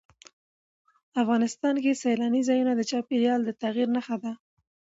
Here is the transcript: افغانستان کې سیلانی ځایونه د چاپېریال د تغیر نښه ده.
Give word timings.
افغانستان 1.21 1.75
کې 1.83 1.99
سیلانی 2.03 2.41
ځایونه 2.49 2.73
د 2.75 2.81
چاپېریال 2.91 3.41
د 3.45 3.49
تغیر 3.61 3.87
نښه 3.95 4.15
ده. 4.23 4.31